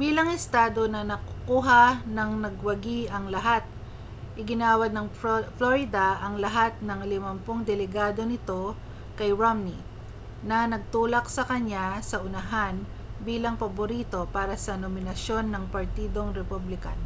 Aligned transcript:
bilang 0.00 0.28
estado 0.40 0.82
na 0.94 1.00
nakukuha-ng-nagwagi-ang-lahat 1.10 3.62
iginawad 4.42 4.90
ng 4.94 5.06
florida 5.58 6.08
ang 6.26 6.34
lahat 6.44 6.72
ng 6.88 7.00
limampung 7.12 7.60
delegado 7.70 8.20
nito 8.32 8.62
kay 9.18 9.30
romney 9.42 9.78
na 10.48 10.58
nagtulak 10.72 11.26
sa 11.34 11.46
kaniya 11.50 11.88
sa 12.10 12.16
unahan 12.26 12.76
bilang 13.28 13.54
paborito 13.62 14.20
para 14.36 14.54
sa 14.64 14.72
nominasyon 14.84 15.44
ng 15.54 15.64
partidong 15.74 16.30
republican 16.40 16.98